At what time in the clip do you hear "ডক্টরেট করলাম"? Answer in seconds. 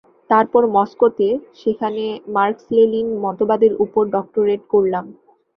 4.15-5.05